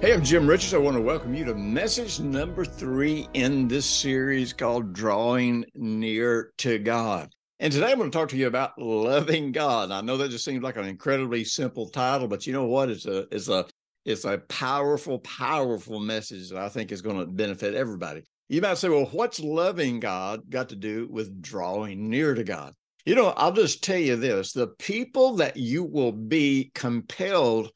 [0.00, 0.74] Hey, I'm Jim Richards.
[0.74, 6.52] I want to welcome you to message number three in this series called Drawing Near
[6.58, 7.32] to God.
[7.58, 9.90] And today I'm going to talk to you about loving God.
[9.90, 12.90] I know that just seems like an incredibly simple title, but you know what?
[12.90, 13.64] It's a it's a
[14.04, 18.24] it's a powerful, powerful message that I think is going to benefit everybody.
[18.48, 22.74] You might say, well, what's loving God got to do with drawing near to God?
[23.06, 27.70] You know, I'll just tell you this the people that you will be compelled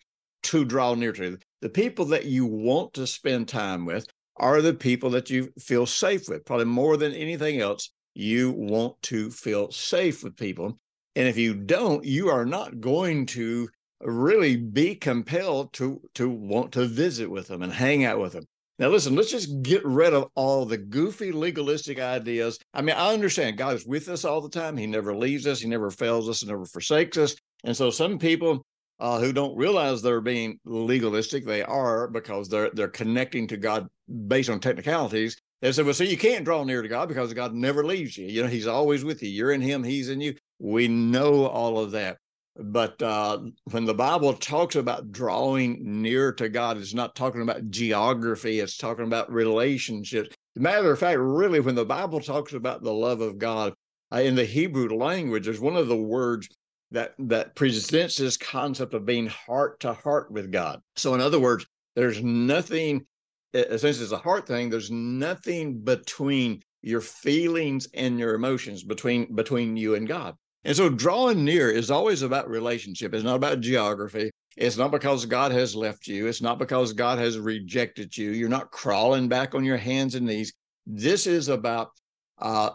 [0.44, 4.74] to draw near to, the people that you want to spend time with are the
[4.74, 6.44] people that you feel safe with.
[6.44, 10.78] Probably more than anything else, you want to feel safe with people.
[11.16, 13.68] And if you don't, you are not going to
[14.00, 18.44] really be compelled to to want to visit with them and hang out with them.
[18.78, 22.60] Now, listen, let's just get rid of all the goofy legalistic ideas.
[22.72, 24.76] I mean, I understand God is with us all the time.
[24.76, 27.34] He never leaves us, He never fails us, He never forsakes us.
[27.64, 28.64] And so some people
[29.00, 31.44] uh, who don't realize they're being legalistic.
[31.44, 33.88] They are because they're they're connecting to God
[34.26, 35.36] based on technicalities.
[35.60, 38.26] They say, well, so you can't draw near to God because God never leaves you.
[38.26, 39.28] You know, He's always with you.
[39.28, 40.34] You're in Him, He's in you.
[40.58, 42.18] We know all of that.
[42.60, 43.38] But uh,
[43.70, 48.76] when the Bible talks about drawing near to God, it's not talking about geography, it's
[48.76, 50.34] talking about relationships.
[50.56, 53.74] matter of fact, really, when the Bible talks about the love of God
[54.12, 56.48] uh, in the Hebrew language, there's one of the words
[56.90, 60.80] that that presents this concept of being heart to heart with God.
[60.96, 63.06] So, in other words, there's nothing,
[63.54, 69.76] since it's a heart thing, there's nothing between your feelings and your emotions between between
[69.76, 70.34] you and God.
[70.64, 73.14] And so, drawing near is always about relationship.
[73.14, 74.30] It's not about geography.
[74.56, 76.26] It's not because God has left you.
[76.26, 78.30] It's not because God has rejected you.
[78.30, 80.52] You're not crawling back on your hands and knees.
[80.84, 81.90] This is about
[82.38, 82.70] uh,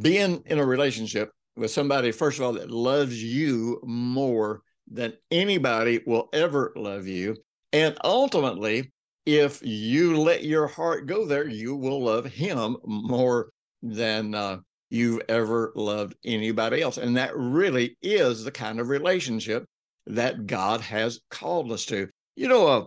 [0.00, 6.00] being in a relationship with somebody, first of all, that loves you more than anybody
[6.06, 7.36] will ever love you.
[7.72, 8.92] And ultimately,
[9.26, 13.50] if you let your heart go there, you will love him more
[13.82, 14.58] than uh,
[14.90, 16.98] you've ever loved anybody else.
[16.98, 19.64] And that really is the kind of relationship
[20.06, 22.08] that God has called us to.
[22.34, 22.84] You know, uh,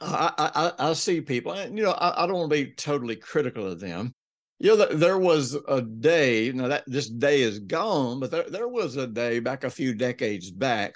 [0.00, 3.16] I, I, I see people, and you know, I, I don't want to be totally
[3.16, 4.14] critical of them,
[4.62, 8.68] you know, there was a day, now that this day is gone, but there, there
[8.68, 10.94] was a day back a few decades back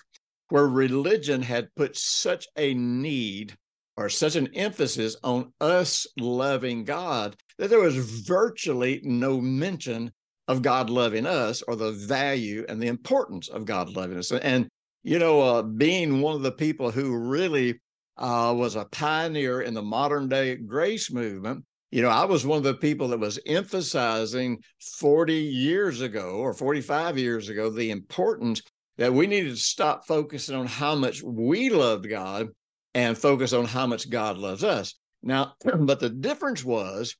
[0.51, 3.57] where religion had put such a need
[3.97, 10.13] or such an emphasis on us loving God that there was virtually no mention
[10.47, 14.31] of God loving us or the value and the importance of God loving us.
[14.31, 14.69] And,
[15.03, 17.81] you know, uh, being one of the people who really
[18.17, 22.59] uh, was a pioneer in the modern day grace movement, you know, I was one
[22.59, 28.63] of the people that was emphasizing 40 years ago or 45 years ago the importance
[28.99, 32.49] that we needed to stop focusing on how much we loved God
[32.95, 34.95] and focus on how much God loves us.
[35.23, 37.15] Now, but the difference was,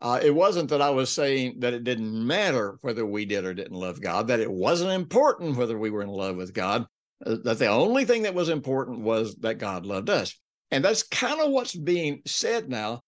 [0.00, 3.54] uh, it wasn't that I was saying that it didn't matter whether we did or
[3.54, 6.86] didn't love God, that it wasn't important whether we were in love with God,
[7.24, 10.38] uh, that the only thing that was important was that God loved us.
[10.70, 13.02] And that's kind of what's being said now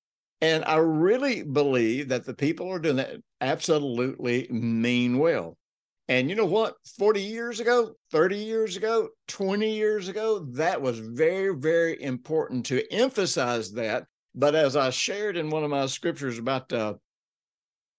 [0.45, 5.57] and I really believe that the people are doing that absolutely mean well.
[6.09, 6.75] And you know what?
[6.99, 12.87] 40 years ago, 30 years ago, 20 years ago, that was very, very important to
[12.93, 14.05] emphasize that.
[14.35, 16.93] But as I shared in one of my scriptures about uh,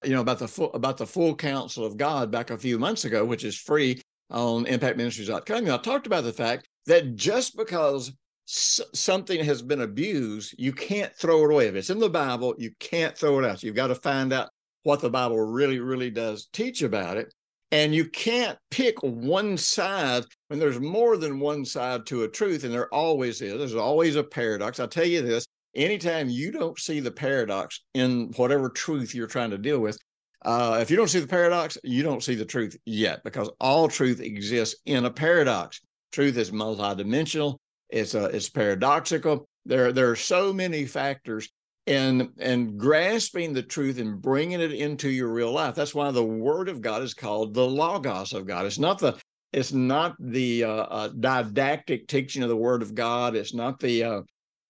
[0.04, 3.06] you know about the full about the full counsel of God back a few months
[3.06, 8.14] ago, which is free on impactministries.com, I talked about the fact that just because
[8.46, 11.68] something has been abused, you can't throw it away.
[11.68, 13.64] If it's in the Bible, you can't throw it out.
[13.64, 14.50] You've got to find out
[14.84, 17.34] what the Bible really, really does teach about it.
[17.72, 22.64] And you can't pick one side when there's more than one side to a truth,
[22.64, 23.58] and there always is.
[23.58, 24.80] There's always a paradox.
[24.80, 25.46] I tell you this
[25.76, 29.98] anytime you don't see the paradox in whatever truth you're trying to deal with,
[30.46, 33.88] uh, if you don't see the paradox, you don't see the truth yet because all
[33.88, 35.82] truth exists in a paradox.
[36.12, 37.58] Truth is multidimensional.
[37.90, 39.47] It's a, it's paradoxical.
[39.66, 41.49] There there are so many factors
[41.87, 45.76] and and grasping the truth and bringing it into your real life.
[45.76, 48.66] That's why the Word of God is called the Logos of God.
[48.66, 49.17] It's not the
[49.53, 53.35] it's not the uh, uh, didactic teaching of the Word of God.
[53.35, 54.22] It's not the uh,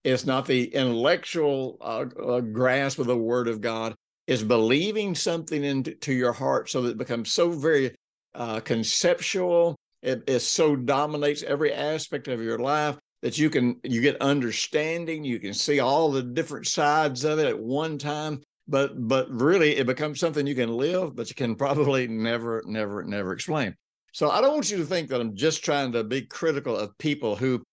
[0.04, 3.96] It's not the intellectual uh, uh, grasp of the Word of God.
[4.28, 7.96] It's believing something into your heart so that it becomes so very
[8.36, 9.76] uh, conceptual.
[10.04, 15.24] It, it so dominates every aspect of your life that you can you get understanding.
[15.24, 18.44] You can see all the different sides of it at one time.
[18.68, 23.04] But but really, it becomes something you can live, but you can probably never never
[23.04, 23.76] never explain.
[24.14, 26.96] So I don't want you to think that I'm just trying to be critical of
[27.00, 27.64] people who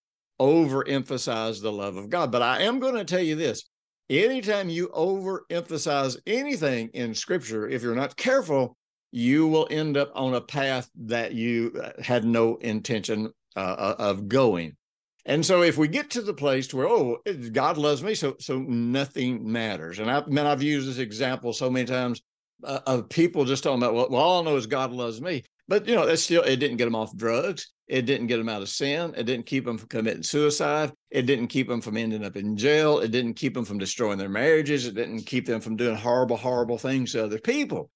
[0.40, 2.32] overemphasize the love of God.
[2.32, 3.62] But I am going to tell you this
[4.08, 8.74] anytime you overemphasize anything in scripture, if you're not careful,
[9.10, 13.96] you will end up on a path that you uh, had no intention uh, uh,
[13.98, 14.74] of going.
[15.24, 17.18] And so if we get to the place where, oh,
[17.52, 20.00] God loves me, so so nothing matters.
[20.00, 22.22] And I mean, I've used this example so many times
[22.64, 25.44] uh, of people just talking about, well, well, all I know is God loves me.
[25.68, 27.70] But you know, that's still it didn't get them off drugs.
[27.86, 29.14] It didn't get them out of sin.
[29.16, 30.92] It didn't keep them from committing suicide.
[31.10, 32.98] It didn't keep them from ending up in jail.
[32.98, 34.86] It didn't keep them from destroying their marriages.
[34.86, 37.90] It didn't keep them from doing horrible, horrible things to other people.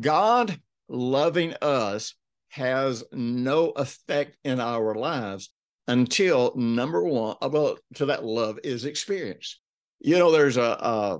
[0.00, 0.58] God
[0.88, 2.14] loving us
[2.48, 5.50] has no effect in our lives
[5.88, 9.60] until number one, about to that love is experienced.
[10.00, 11.18] You know, there's a a,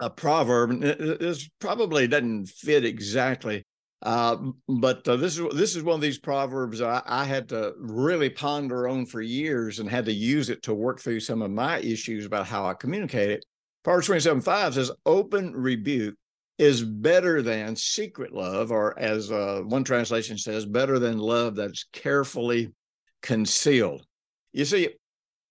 [0.00, 3.64] a proverb, this probably doesn't fit exactly
[4.02, 4.36] uh,
[4.68, 8.28] but uh, this is this is one of these proverbs I, I, had to really
[8.28, 11.78] ponder on for years and had to use it to work through some of my
[11.78, 13.44] issues about how I communicate it.
[13.84, 16.16] Proverbs 27 5 says, Open rebuke
[16.58, 21.84] is better than secret love, or as uh, one translation says, better than love that's
[21.92, 22.72] carefully
[23.22, 24.04] concealed.
[24.52, 24.90] You see,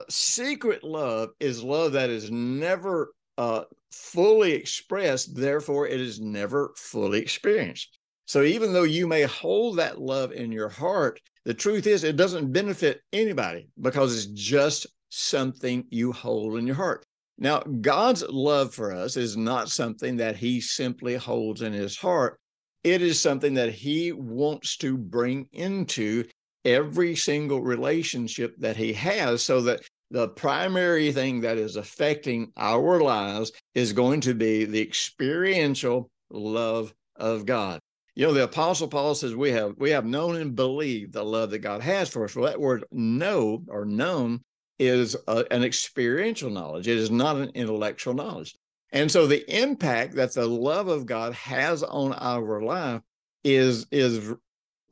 [0.09, 7.19] secret love is love that is never uh, fully expressed, therefore, it is never fully
[7.19, 7.97] experienced.
[8.25, 12.15] So even though you may hold that love in your heart, the truth is it
[12.15, 17.06] doesn't benefit anybody because it's just something you hold in your heart.
[17.38, 22.39] Now, God's love for us is not something that he simply holds in his heart.
[22.83, 26.25] It is something that he wants to bring into
[26.65, 29.81] every single relationship that he has so that
[30.11, 36.93] the primary thing that is affecting our lives is going to be the experiential love
[37.15, 37.79] of God.
[38.15, 41.51] You know, the apostle Paul says we have we have known and believed the love
[41.51, 42.35] that God has for us.
[42.35, 44.41] Well, that word know or known
[44.79, 46.87] is a, an experiential knowledge.
[46.87, 48.55] It is not an intellectual knowledge.
[48.91, 53.01] And so the impact that the love of God has on our life
[53.45, 54.33] is is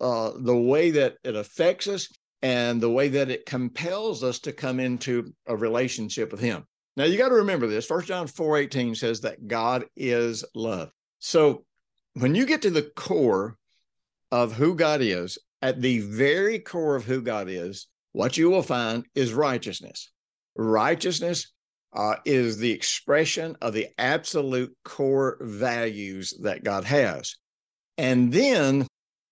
[0.02, 2.08] uh, the way that it affects us
[2.42, 6.66] and the way that it compels us to come into a relationship with Him.
[6.96, 7.86] Now you got to remember this.
[7.86, 10.92] First John 4 18 says that God is love.
[11.20, 11.66] So
[12.14, 13.58] when you get to the core
[14.32, 18.64] of who God is, at the very core of who God is, what you will
[18.64, 20.12] find is righteousness.
[20.56, 21.52] Righteousness
[21.94, 27.36] uh, is the expression of the absolute core values that God has.
[27.98, 28.88] And then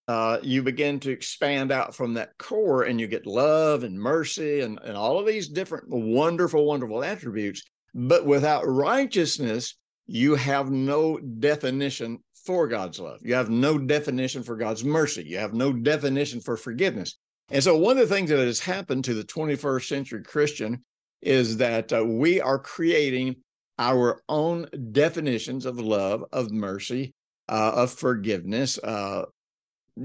[0.08, 4.62] uh, you begin to expand out from that core and you get love and mercy
[4.62, 7.64] and, and all of these different wonderful, wonderful attributes.
[7.94, 9.76] But without righteousness,
[10.06, 13.20] you have no definition for God's love.
[13.22, 15.24] You have no definition for God's mercy.
[15.26, 17.18] You have no definition for forgiveness.
[17.50, 20.84] And so, one of the things that has happened to the 21st century Christian
[21.22, 23.36] is that uh, we are creating
[23.80, 27.14] our own definitions of love, of mercy,
[27.50, 28.78] uh, of forgiveness.
[28.78, 29.24] Uh,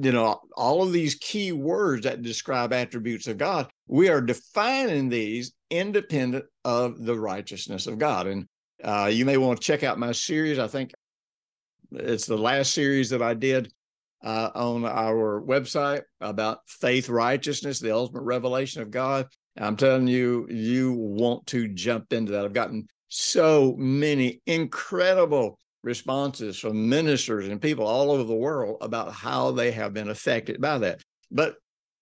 [0.01, 5.09] you know, all of these key words that describe attributes of God, we are defining
[5.09, 8.27] these independent of the righteousness of God.
[8.27, 8.47] And
[8.83, 10.59] uh, you may want to check out my series.
[10.59, 10.93] I think
[11.93, 13.71] it's the last series that I did
[14.25, 19.27] uh, on our website about faith righteousness, the ultimate revelation of God.
[19.59, 22.45] I'm telling you, you want to jump into that.
[22.45, 29.13] I've gotten so many incredible responses from ministers and people all over the world about
[29.13, 31.03] how they have been affected by that.
[31.31, 31.57] But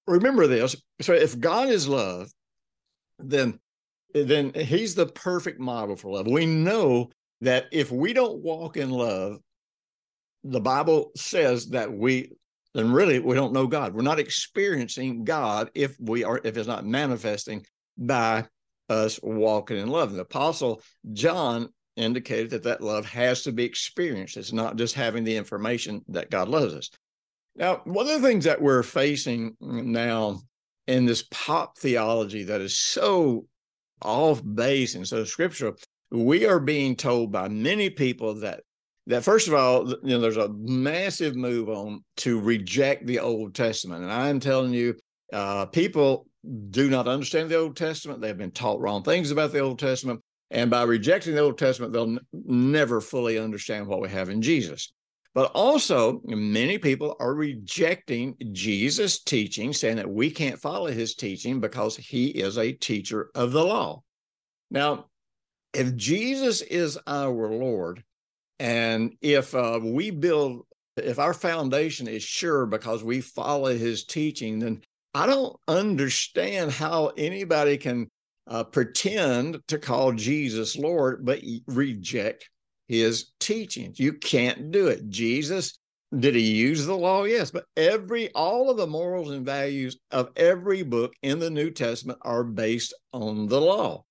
[0.06, 2.30] remember this so if God is love,
[3.18, 3.58] then
[4.12, 6.26] then he's the perfect model for love.
[6.26, 7.10] We know
[7.40, 9.38] that if we don't walk in love,
[10.44, 12.32] the Bible says that we
[12.74, 13.94] then really we don't know God.
[13.94, 17.64] We're not experiencing God if we are if it's not manifesting
[17.96, 18.46] by
[18.88, 20.12] us walking in love.
[20.12, 20.82] the apostle
[21.12, 21.68] John
[22.00, 24.36] indicated that that love has to be experienced.
[24.36, 26.90] It's not just having the information that God loves us.
[27.56, 30.40] Now, one of the things that we're facing now
[30.86, 33.46] in this pop theology that is so
[34.02, 35.74] off base and so scriptural,
[36.10, 38.62] we are being told by many people that
[39.06, 43.54] that first of all, you know, there's a massive move on to reject the Old
[43.54, 44.94] Testament, and I'm telling you,
[45.32, 46.26] uh, people
[46.70, 48.20] do not understand the Old Testament.
[48.20, 50.20] They've been taught wrong things about the Old Testament.
[50.50, 54.42] And by rejecting the Old Testament, they'll n- never fully understand what we have in
[54.42, 54.92] Jesus.
[55.32, 61.60] But also, many people are rejecting Jesus' teaching, saying that we can't follow his teaching
[61.60, 64.02] because he is a teacher of the law.
[64.72, 65.06] Now,
[65.72, 68.02] if Jesus is our Lord,
[68.58, 70.66] and if uh, we build,
[70.96, 74.82] if our foundation is sure because we follow his teaching, then
[75.14, 78.10] I don't understand how anybody can
[78.46, 82.48] uh, pretend to call Jesus Lord, but reject
[82.88, 84.00] his teachings.
[84.00, 85.08] You can't do it.
[85.08, 85.78] Jesus,
[86.18, 87.24] did he use the law?
[87.24, 91.70] Yes, but every all of the morals and values of every book in the New
[91.70, 94.04] Testament are based on the law.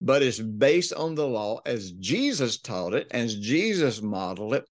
[0.00, 4.64] But it's based on the law as Jesus taught it, as Jesus modeled it,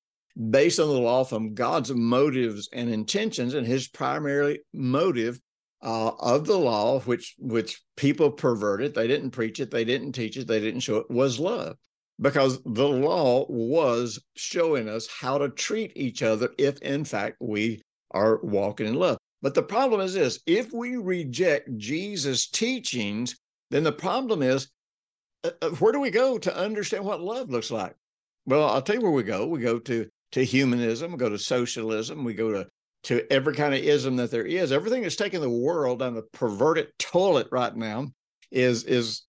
[0.50, 5.40] based on the law from God's motives and intentions, and his primary motive
[5.84, 8.96] uh, of the law, which which people perverted.
[8.96, 11.78] They didn't preach it, they didn't teach it, they didn't show it, was love
[12.22, 17.82] because the law was showing us how to treat each other if, in fact, we
[18.12, 19.18] are walking in love.
[19.42, 23.36] But the problem is this if we reject Jesus' teachings,
[23.72, 24.70] then the problem is
[25.44, 27.96] uh, uh, where do we go to understand what love looks like?
[28.46, 29.48] Well, I'll tell you where we go.
[29.48, 32.68] We go to, to humanism, we go to socialism, we go to,
[33.04, 34.72] to every kind of ism that there is.
[34.72, 38.08] Everything that's taking the world down the perverted toilet right now
[38.52, 39.24] is, is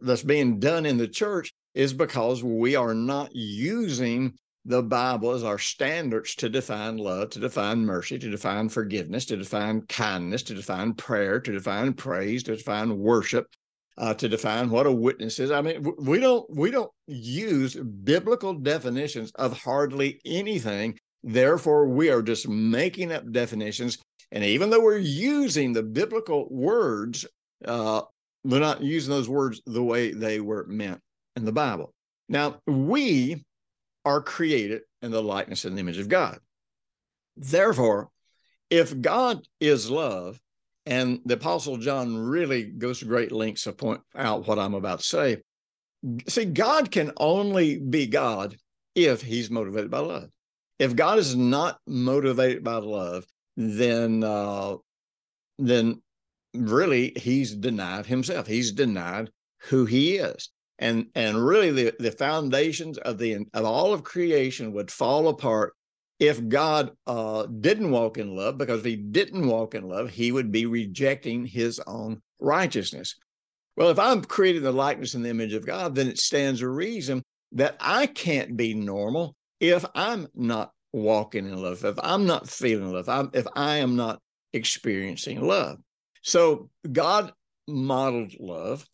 [0.00, 5.44] that's being done in the church is because we are not using the Bible as
[5.44, 10.54] our standards to define love, to define mercy, to define forgiveness, to define kindness, to
[10.54, 13.46] define prayer, to define praise, to define worship,
[13.96, 15.50] uh, to define what a witness is.
[15.50, 20.98] I mean, we don't we don't use biblical definitions of hardly anything.
[21.28, 23.98] Therefore, we are just making up definitions.
[24.32, 27.26] And even though we're using the biblical words,
[27.66, 28.00] uh,
[28.44, 31.02] we're not using those words the way they were meant
[31.36, 31.92] in the Bible.
[32.30, 33.44] Now, we
[34.06, 36.38] are created in the likeness and the image of God.
[37.36, 38.08] Therefore,
[38.70, 40.40] if God is love,
[40.86, 45.00] and the Apostle John really goes to great lengths to point out what I'm about
[45.00, 45.36] to say.
[46.26, 48.56] See, God can only be God
[48.94, 50.30] if he's motivated by love.
[50.78, 53.24] If God is not motivated by love,
[53.56, 54.76] then uh,
[55.58, 56.02] then
[56.54, 58.46] really he's denied himself.
[58.46, 59.30] He's denied
[59.68, 64.72] who he is and and really the, the foundations of the of all of creation
[64.72, 65.74] would fall apart
[66.18, 70.32] if God uh, didn't walk in love, because if he didn't walk in love, he
[70.32, 73.14] would be rejecting his own righteousness.
[73.76, 76.60] Well, if I'm created in the likeness and the image of God, then it stands
[76.60, 82.26] a reason that I can't be normal if I'm not walking in love, if I'm
[82.26, 84.20] not feeling love, if, I'm, if I am not
[84.52, 85.78] experiencing love.
[86.22, 87.32] So God
[87.66, 88.86] modeled love.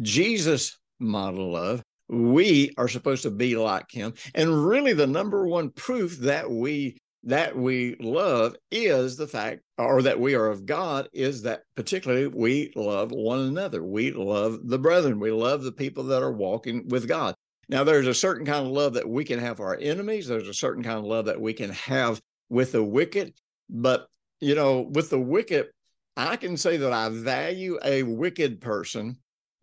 [0.00, 1.82] Jesus modeled love.
[2.08, 4.14] We are supposed to be like him.
[4.34, 10.02] And really the number one proof that we that we love is the fact or
[10.02, 13.84] that we are of God is that particularly we love one another.
[13.84, 15.20] We love the brethren.
[15.20, 17.36] We love the people that are walking with God.
[17.68, 20.26] Now, there's a certain kind of love that we can have for our enemies.
[20.26, 23.34] There's a certain kind of love that we can have with the wicked.
[23.70, 24.08] But,
[24.40, 25.68] you know, with the wicked,
[26.16, 29.18] I can say that I value a wicked person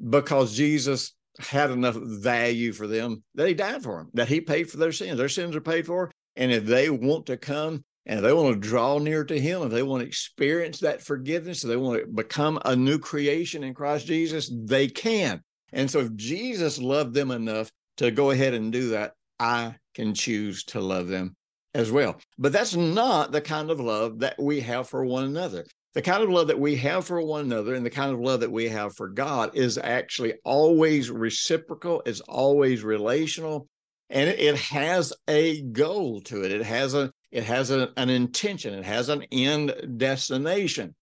[0.10, 4.70] because Jesus had enough value for them that he died for them, that he paid
[4.70, 5.18] for their sins.
[5.18, 6.12] Their sins are paid for.
[6.36, 9.72] And if they want to come and they want to draw near to him, if
[9.72, 13.74] they want to experience that forgiveness, if they want to become a new creation in
[13.74, 15.42] Christ Jesus, they can.
[15.72, 20.14] And so if Jesus loved them enough to go ahead and do that, I can
[20.14, 21.36] choose to love them
[21.74, 22.20] as well.
[22.38, 26.24] But that's not the kind of love that we have for one another the kind
[26.24, 28.70] of love that we have for one another and the kind of love that we
[28.70, 33.68] have for God is actually always reciprocal, it's always relational,
[34.10, 36.52] and it, has a goal to it.
[36.52, 40.96] It has a it has a, an intention, it has an end destination.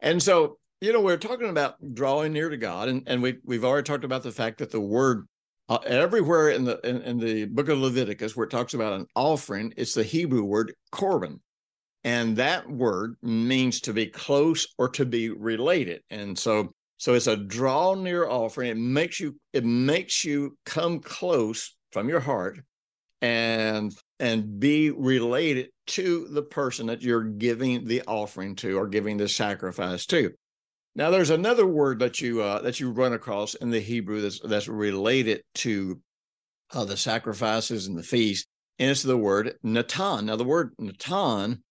[0.00, 3.64] And so, you know, we're talking about drawing near to God, and, and we we've
[3.64, 5.26] already talked about the fact that the word
[5.72, 9.06] uh, everywhere in the in, in the book of Leviticus where it talks about an
[9.16, 11.40] offering, it's the Hebrew word korban.
[12.04, 16.02] And that word means to be close or to be related.
[16.10, 18.68] And so so it's a draw near offering.
[18.68, 22.60] It makes you it makes you come close from your heart
[23.22, 29.16] and and be related to the person that you're giving the offering to or giving
[29.16, 30.32] the sacrifice to.
[30.94, 34.40] Now, there's another word that you uh, that you run across in the Hebrew that's
[34.40, 36.00] that's related to
[36.72, 38.46] uh, the sacrifices and the feast,
[38.78, 40.26] and it's the word natan.
[40.26, 41.62] Now, the word natan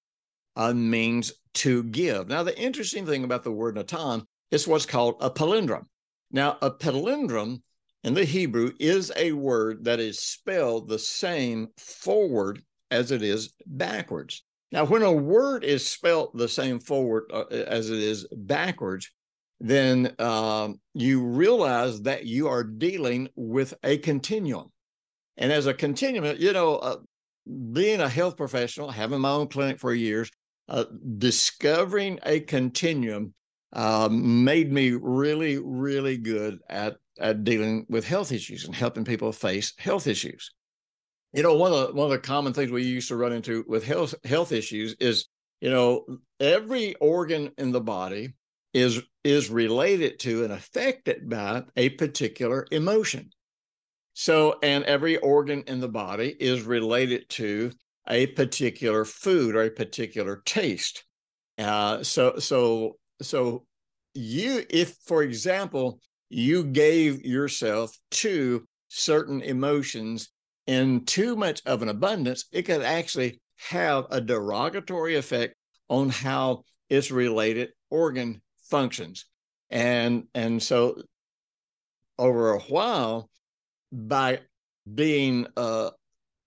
[0.56, 2.28] uh, means to give.
[2.28, 5.86] Now, the interesting thing about the word natan is what's called a palindrome.
[6.32, 7.62] Now, a palindrome
[8.04, 13.54] in the Hebrew is a word that is spelled the same forward as it is
[13.68, 14.44] backwards.
[14.72, 19.10] Now, when a word is spelled the same forward uh, as it is backwards,
[19.60, 24.72] then um, you realize that you are dealing with a continuum.
[25.38, 26.98] And as a continuum, you know, uh,
[27.72, 30.32] being a health professional, having my own clinic for years,
[30.70, 30.86] uh,
[31.18, 33.34] discovering a continuum
[33.74, 39.32] uh, made me really, really good at, at dealing with health issues and helping people
[39.32, 40.51] face health issues.
[41.33, 43.63] You know, one of the, one of the common things we used to run into
[43.67, 45.27] with health health issues is,
[45.61, 46.05] you know,
[46.39, 48.33] every organ in the body
[48.73, 53.29] is is related to and affected by a particular emotion.
[54.13, 57.71] So, and every organ in the body is related to
[58.07, 61.05] a particular food or a particular taste.
[61.57, 63.65] Uh, so, so, so
[64.13, 70.29] you, if for example, you gave yourself to certain emotions
[70.68, 73.39] in too much of an abundance, it could actually
[73.70, 75.56] have a derogatory effect
[75.89, 79.25] on how its related organ functions.
[79.70, 81.01] And and so
[82.18, 83.30] over a while,
[83.91, 84.41] by
[84.94, 85.91] being uh,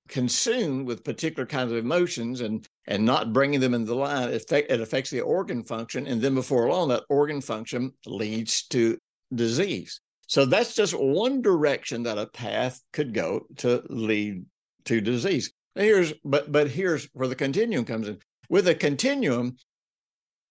[0.08, 4.50] consumed with particular kinds of emotions and and not bringing them into the line, it,
[4.52, 8.98] it affects the organ function, and then before long, that organ function leads to
[9.34, 10.00] disease.
[10.26, 14.44] So that's just one direction that a path could go to lead
[14.86, 15.52] to disease.
[15.74, 18.18] here's but but here's where the continuum comes in.
[18.48, 19.56] With a continuum,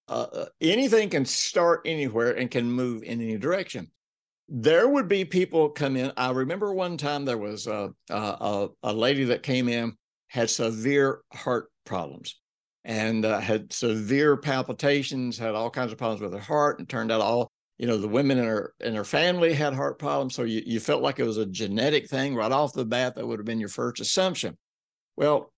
[0.07, 3.91] uh, uh, anything can start anywhere and can move in any direction.
[4.49, 6.11] There would be people come in.
[6.17, 9.95] I remember one time there was a, a, a lady that came in
[10.27, 12.39] had severe heart problems
[12.83, 17.11] and uh, had severe palpitations, had all kinds of problems with her heart, and turned
[17.11, 20.35] out all you know the women in her in her family had heart problems.
[20.35, 23.15] So you, you felt like it was a genetic thing right off the bat.
[23.15, 24.57] That would have been your first assumption.
[25.15, 25.51] Well,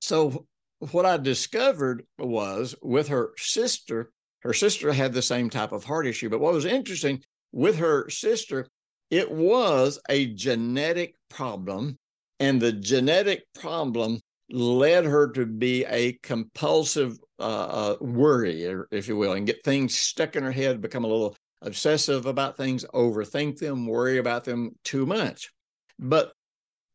[0.00, 0.46] so
[0.78, 4.10] what I discovered was with her sister,
[4.40, 6.30] her sister had the same type of heart issue.
[6.30, 8.66] But what was interesting with her sister,
[9.10, 11.98] it was a genetic problem.
[12.38, 19.16] And the genetic problem led her to be a compulsive uh, uh, worry, if you
[19.16, 23.58] will, and get things stuck in her head, become a little obsessive about things, overthink
[23.58, 25.50] them, worry about them too much.
[25.98, 26.32] But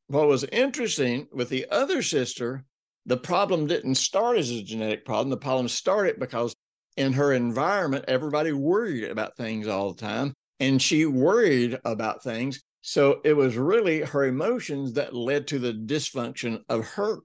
[0.08, 2.66] what was interesting with the other sister
[3.06, 5.30] the problem didn't start as a genetic problem.
[5.30, 6.56] The problem started because
[6.98, 12.62] in her environment, everybody worried about things all the time, and she worried about things.
[12.82, 17.18] So it was really her emotions that led to the dysfunction of her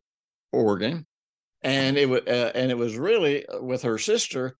[0.53, 1.07] organ,
[1.63, 4.57] and it was uh, and it was really uh, with her sister.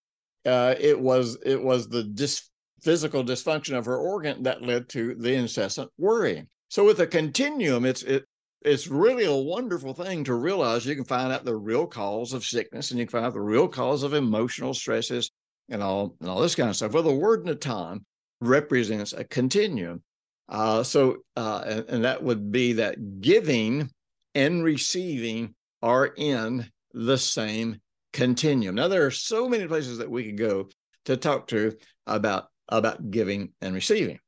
[0.47, 2.49] Uh, it was it was the dis-
[2.83, 6.49] physical dysfunction of her organ that led to the incessant worrying.
[6.69, 8.25] So with a continuum, it's it
[8.63, 12.45] it's really a wonderful thing to realize you can find out the real cause of
[12.45, 15.31] sickness and you can find out the real cause of emotional stresses
[15.71, 16.93] and all and all this kind of stuff.
[16.93, 18.05] Well, the word Natan
[18.41, 20.03] represents a continuum.
[20.49, 23.89] Uh, so, uh, and, and that would be that giving
[24.35, 27.81] and receiving are in the same
[28.13, 28.75] continuum.
[28.75, 30.69] Now, there are so many places that we could go
[31.07, 34.19] to talk to about about giving and receiving,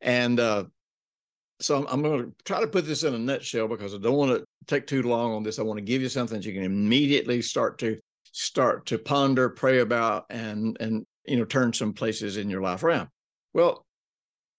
[0.00, 0.64] and uh,
[1.60, 4.16] so I'm, I'm going to try to put this in a nutshell because I don't
[4.16, 5.58] want to take too long on this.
[5.58, 7.98] I want to give you something that you can immediately start to
[8.32, 12.82] start to ponder, pray about, and and you know turn some places in your life
[12.82, 13.08] around.
[13.52, 13.84] Well,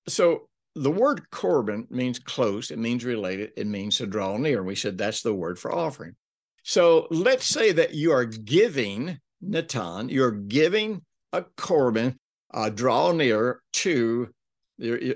[0.08, 2.72] so the word Corban means close.
[2.72, 3.52] It means related.
[3.58, 4.64] It means to draw near.
[4.64, 6.16] We said that's the word for offering.
[6.64, 12.18] So let's say that you are giving Natan, you're giving a Corban,
[12.56, 14.30] a draw near to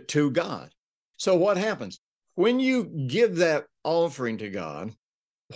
[0.07, 0.71] to God.
[1.17, 1.99] So what happens?
[2.35, 4.93] When you give that offering to God,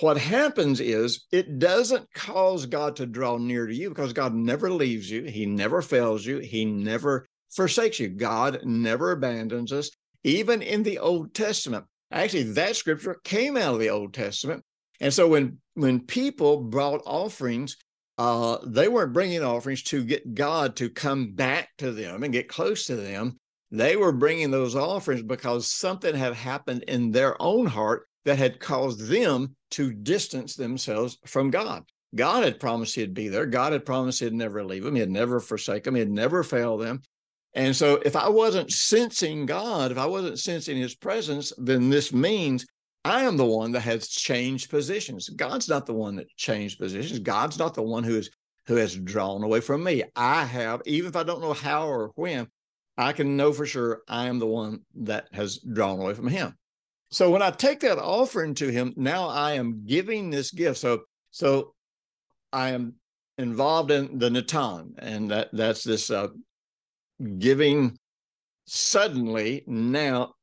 [0.01, 4.71] what happens is it doesn't cause God to draw near to you because God never
[4.71, 5.23] leaves you.
[5.23, 6.39] He never fails you.
[6.39, 8.09] He never forsakes you.
[8.09, 9.91] God never abandons us,
[10.23, 11.85] even in the Old Testament.
[12.11, 14.63] Actually, that scripture came out of the Old Testament.
[14.99, 17.77] And so when when people brought offerings,
[18.17, 22.47] uh, they weren't bringing offerings to get God to come back to them and get
[22.47, 23.39] close to them.
[23.71, 28.59] They were bringing those offerings because something had happened in their own heart that had
[28.59, 31.83] caused them to distance themselves from God.
[32.15, 33.47] God had promised he'd be there.
[33.47, 34.95] God had promised he'd never leave them.
[34.95, 35.95] He'd never forsake them.
[35.95, 37.01] He'd never fail them.
[37.55, 42.13] And so if I wasn't sensing God, if I wasn't sensing his presence, then this
[42.13, 42.65] means
[43.05, 45.29] I am the one that has changed positions.
[45.29, 47.19] God's not the one that changed positions.
[47.19, 48.29] God's not the one who is
[48.65, 50.03] who has drawn away from me.
[50.15, 52.47] I have, even if I don't know how or when,
[52.97, 56.55] I can know for sure I am the one that has drawn away from him.
[57.11, 60.79] So when I take that offering to him, now I am giving this gift.
[60.79, 61.73] So so
[62.53, 62.95] I am
[63.37, 66.29] involved in the Natan, and that that's this uh,
[67.37, 67.97] giving
[68.65, 70.33] suddenly now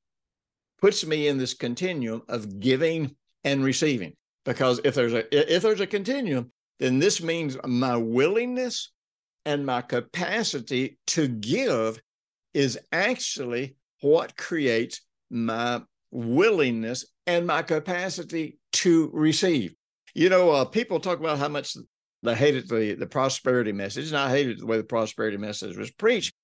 [0.80, 3.14] puts me in this continuum of giving
[3.44, 4.14] and receiving.
[4.44, 8.90] Because if there's a if there's a continuum, then this means my willingness
[9.44, 12.00] and my capacity to give
[12.54, 19.74] is actually what creates my willingness and my capacity to receive.
[20.14, 21.76] You know, uh, people talk about how much
[22.22, 25.90] they hated the, the prosperity message, and I hated the way the prosperity message was
[25.90, 26.34] preached.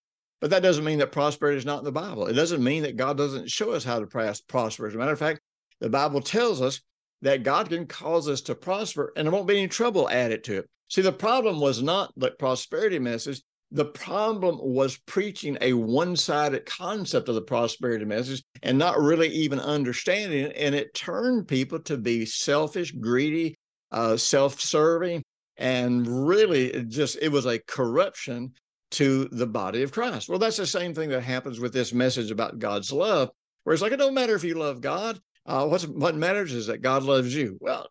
[0.41, 2.27] But that doesn't mean that prosperity is not in the Bible.
[2.27, 4.87] It doesn't mean that God doesn't show us how to prosper.
[4.87, 5.41] As a matter of fact,
[5.81, 6.81] the Bible tells us
[7.23, 10.59] that God can cause us to prosper and there won't be any trouble added to
[10.59, 10.71] it.
[10.89, 13.43] See, the problem was not the prosperity message.
[13.73, 19.29] The problem was preaching a one sided concept of the prosperity message and not really
[19.29, 20.53] even understanding it.
[20.57, 23.57] And it turned people to be selfish, greedy,
[23.91, 25.25] uh, self serving,
[25.57, 28.53] and really it just it was a corruption
[28.93, 30.29] to the body of Christ.
[30.29, 33.31] Well, that's the same thing that happens with this message about God's love,
[33.65, 35.21] where it's like, it don't matter if you love God.
[35.45, 37.59] Uh, what's, what matters is that God loves you.
[37.61, 37.89] Well,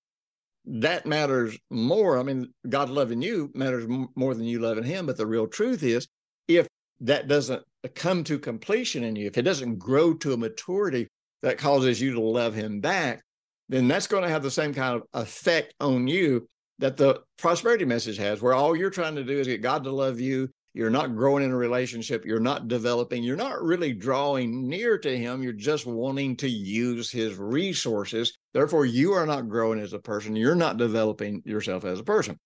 [0.65, 2.17] that matters more.
[2.17, 5.05] I mean, God loving you matters more than you loving Him.
[5.05, 6.07] But the real truth is,
[6.47, 6.67] if
[7.01, 11.07] that doesn't come to completion in you, if it doesn't grow to a maturity
[11.43, 13.21] that causes you to love Him back,
[13.69, 16.47] then that's going to have the same kind of effect on you
[16.79, 19.91] that the prosperity message has, where all you're trying to do is get God to
[19.91, 20.49] love you.
[20.75, 22.25] You're not growing in a relationship.
[22.25, 23.23] You're not developing.
[23.23, 25.41] You're not really drawing near to Him.
[25.41, 28.37] You're just wanting to use His resources.
[28.53, 30.35] Therefore, you are not growing as a person.
[30.35, 32.37] You're not developing yourself as a person.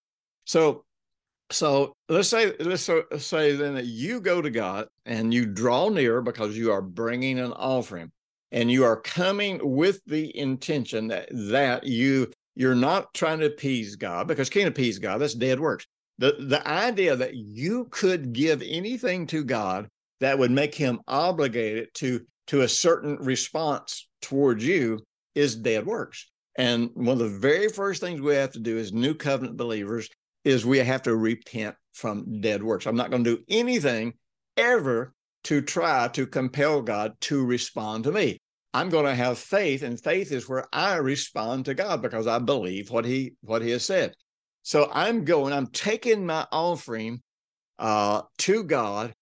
[0.46, 0.86] So,
[1.50, 2.88] so let's say let's
[3.18, 7.40] say then that you go to God and you draw near because you are bringing
[7.40, 8.12] an offering,
[8.52, 13.96] and you are coming with the intention that that you you're not trying to appease
[13.96, 15.18] God because can't appease God.
[15.18, 15.88] That's dead works.
[16.20, 19.88] The, the idea that you could give anything to God
[20.20, 25.00] that would make him obligated to, to a certain response towards you
[25.34, 26.30] is dead works.
[26.58, 30.10] And one of the very first things we have to do as new covenant believers
[30.44, 32.86] is we have to repent from dead works.
[32.86, 34.14] I'm not going to do anything
[34.58, 35.14] ever
[35.46, 38.40] to try to compel God to respond to me.
[38.74, 42.40] I'm going to have faith, and faith is where I respond to God because I
[42.40, 44.14] believe what He what He has said.
[44.70, 47.24] So I'm going, I'm taking my offering
[47.80, 49.16] uh, to God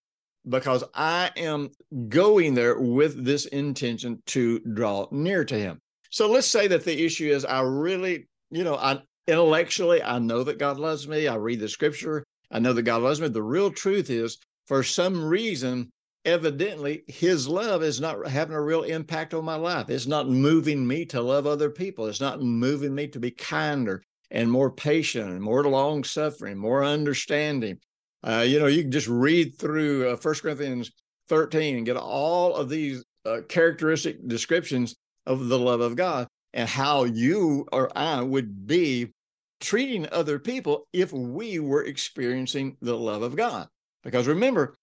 [0.45, 1.69] because I am
[2.09, 5.79] going there with this intention to draw near to Him.
[6.09, 10.43] So let's say that the issue is I really, you know, I intellectually I know
[10.43, 11.29] that God loves me.
[11.29, 12.25] I read the Scripture.
[12.51, 13.29] I know that God loves me.
[13.29, 15.89] The real truth is, for some reason,
[16.25, 19.89] evidently his love is not having a real impact on my life.
[19.89, 22.07] It's not moving me to love other people.
[22.07, 26.83] It's not moving me to be kinder and more patient and more long suffering, more
[26.83, 27.79] understanding.
[28.23, 30.91] Uh, you know, you can just read through uh, 1 Corinthians
[31.29, 36.67] 13 and get all of these uh, characteristic descriptions of the love of God and
[36.67, 39.13] how you or I would be
[39.59, 43.67] treating other people if we were experiencing the love of God.
[44.03, 44.75] Because remember,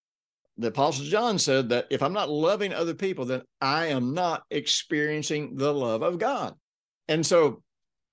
[0.56, 4.42] the apostle john said that if i'm not loving other people then i am not
[4.50, 6.54] experiencing the love of god
[7.08, 7.62] and so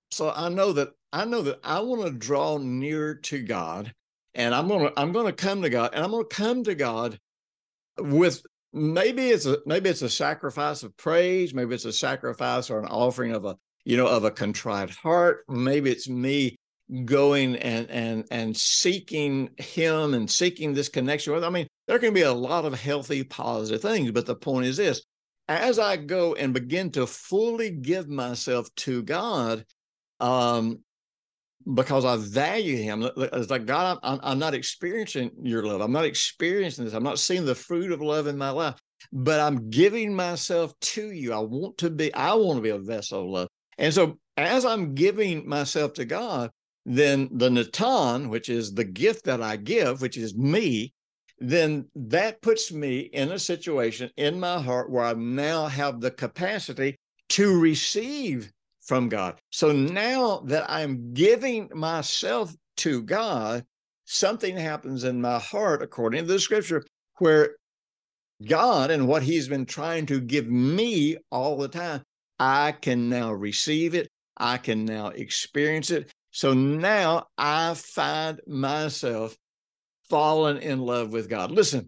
[0.10, 3.94] so i know that i know that i want to draw near to god
[4.34, 6.64] and i'm going to i'm going to come to god and i'm going to come
[6.64, 7.20] to god
[8.00, 8.42] with
[8.74, 12.86] maybe it's a maybe it's a sacrifice of praise maybe it's a sacrifice or an
[12.86, 15.44] offering of a you know of a contrite heart.
[15.48, 16.56] Maybe it's me
[17.06, 22.14] going and and and seeking him and seeking this connection with i mean there can
[22.14, 25.02] be a lot of healthy positive things but the point is this
[25.48, 29.64] as i go and begin to fully give myself to god
[30.20, 30.80] um
[31.74, 33.08] because i value him.
[33.18, 35.82] It's like god I'm, I'm not experiencing your love.
[35.82, 36.94] I'm not experiencing this.
[36.94, 38.80] I'm not seeing the fruit of love in my life
[39.12, 41.34] but i'm giving myself to you.
[41.34, 43.48] I want to be i want to be a vessel of love.
[43.78, 46.52] And so as i'm giving myself to god
[46.86, 50.94] then the Natan, which is the gift that I give, which is me,
[51.40, 56.12] then that puts me in a situation in my heart where I now have the
[56.12, 56.98] capacity
[57.30, 59.40] to receive from God.
[59.52, 63.66] So now that I'm giving myself to God,
[64.06, 66.84] something happens in my heart, according to the scripture,
[67.20, 67.56] where
[68.48, 72.02] God and what He's been trying to give me all the time,
[72.40, 74.10] I can now receive it.
[74.38, 76.12] I can now experience it.
[76.32, 79.36] So now I find myself
[80.10, 81.52] falling in love with God.
[81.52, 81.88] Listen,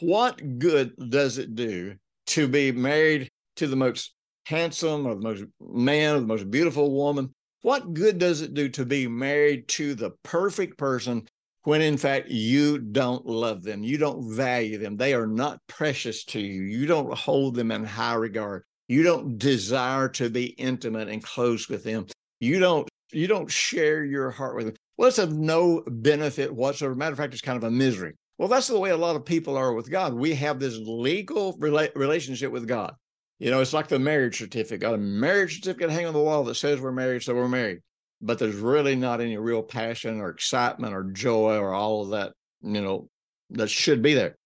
[0.00, 1.94] what good does it do
[2.28, 4.14] to be married to the most
[4.48, 7.30] handsome or the most man or the most beautiful woman?
[7.62, 11.28] What good does it do to be married to the perfect person
[11.64, 13.84] when in fact you don't love them?
[13.84, 14.96] You don't value them.
[14.96, 16.62] They are not precious to you.
[16.62, 18.64] You don't hold them in high regard.
[18.88, 22.06] You don't desire to be intimate and close with them.
[22.40, 24.76] You don't you don't share your heart with them.
[24.96, 26.94] Well, it's of no benefit whatsoever.
[26.94, 28.14] Matter of fact, it's kind of a misery.
[28.38, 30.14] Well, that's the way a lot of people are with God.
[30.14, 32.94] We have this legal rela- relationship with God.
[33.38, 34.80] You know, it's like the marriage certificate.
[34.80, 37.80] Got a marriage certificate hanging on the wall that says we're married, so we're married.
[38.20, 42.32] But there's really not any real passion or excitement or joy or all of that,
[42.62, 43.08] you know,
[43.50, 44.36] that should be there.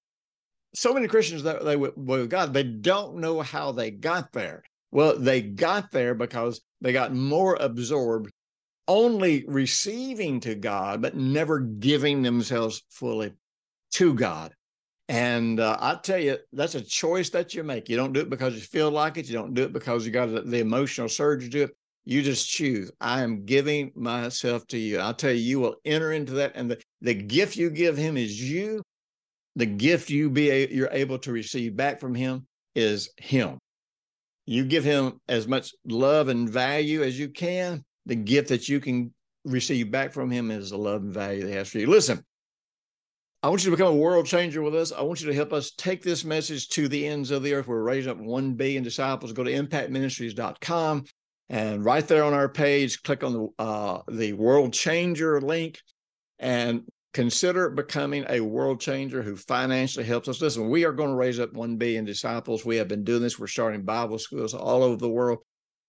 [0.74, 4.62] So many Christians that they with God, they don't know how they got there.
[4.90, 8.30] Well, they got there because they got more absorbed
[8.88, 13.32] only receiving to God, but never giving themselves fully
[13.92, 14.54] to God.
[15.12, 17.90] And uh, I tell you, that's a choice that you make.
[17.90, 19.28] You don't do it because you feel like it.
[19.28, 21.76] You don't do it because you got the emotional surge to do it.
[22.06, 22.90] You just choose.
[22.98, 25.00] I am giving myself to you.
[25.00, 26.52] I'll tell you, you will enter into that.
[26.54, 28.82] And the, the gift you give him is you.
[29.54, 33.58] The gift you be a, you're able to receive back from him is him.
[34.46, 37.84] You give him as much love and value as you can.
[38.06, 39.12] The gift that you can
[39.44, 41.86] receive back from him is the love and value that he has for you.
[41.86, 42.24] Listen,
[43.44, 44.92] I want you to become a world changer with us.
[44.92, 47.66] I want you to help us take this message to the ends of the earth.
[47.66, 49.32] We're raising up 1 billion disciples.
[49.32, 51.04] Go to impactministries.com
[51.48, 55.80] and right there on our page, click on the, uh, the world changer link
[56.38, 56.82] and
[57.14, 60.40] consider becoming a world changer who financially helps us.
[60.40, 62.64] Listen, we are going to raise up 1 billion disciples.
[62.64, 63.40] We have been doing this.
[63.40, 65.38] We're starting Bible schools all over the world.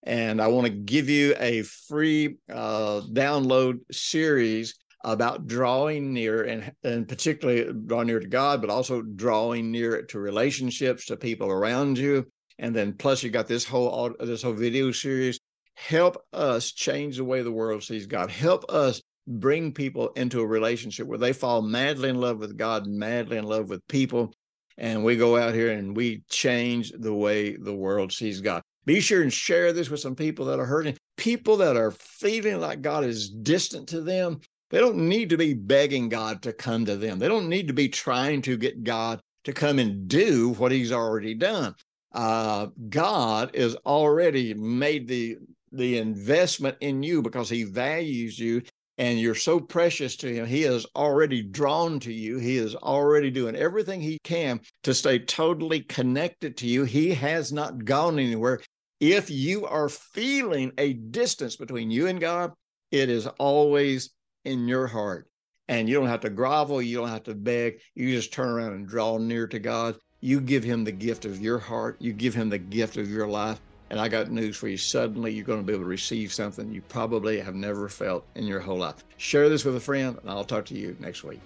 [0.01, 6.71] And I want to give you a free uh, download series about drawing near and,
[6.83, 11.97] and particularly drawing near to God, but also drawing near to relationships, to people around
[11.97, 12.25] you.
[12.59, 15.39] And then plus you got this whole this whole video series.
[15.75, 18.29] Help us change the way the world sees God.
[18.29, 22.85] Help us bring people into a relationship where they fall madly in love with God,
[22.87, 24.33] madly in love with people.
[24.77, 28.61] And we go out here and we change the way the world sees God.
[28.85, 32.59] Be sure and share this with some people that are hurting, people that are feeling
[32.59, 34.41] like God is distant to them.
[34.73, 37.19] They don't need to be begging God to come to them.
[37.19, 40.91] They don't need to be trying to get God to come and do what he's
[40.91, 41.75] already done.
[42.11, 45.37] Uh, God is already made the
[45.73, 48.63] the investment in you because he values you
[48.97, 50.47] and you're so precious to him.
[50.47, 52.39] He is already drawn to you.
[52.39, 56.83] He is already doing everything he can to stay totally connected to you.
[56.83, 58.59] He has not gone anywhere.
[58.99, 62.53] If you are feeling a distance between you and God,
[62.91, 64.09] it is always
[64.45, 65.29] in your heart.
[65.69, 67.79] And you don't have to grovel, you don't have to beg.
[67.95, 69.97] You just turn around and draw near to God.
[70.19, 73.27] You give him the gift of your heart, you give him the gift of your
[73.27, 73.59] life.
[73.89, 74.77] And I got news for you.
[74.77, 78.45] Suddenly, you're going to be able to receive something you probably have never felt in
[78.45, 79.03] your whole life.
[79.17, 81.41] Share this with a friend, and I'll talk to you next week.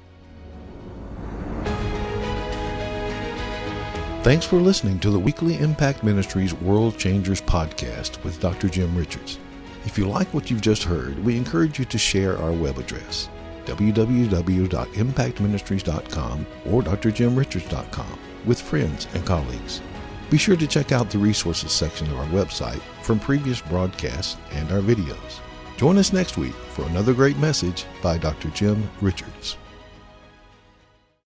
[4.24, 8.68] Thanks for listening to the weekly Impact Ministries World Changers podcast with Dr.
[8.70, 9.40] Jim Richards.
[9.88, 13.30] If you like what you've just heard, we encourage you to share our web address
[13.66, 19.82] www.impactministries.com or drjimrichards.com with friends and colleagues.
[20.30, 24.70] Be sure to check out the resources section of our website from previous broadcasts and
[24.74, 25.40] our videos.
[25.78, 28.50] Join us next week for another great message by Dr.
[28.50, 29.56] Jim Richards.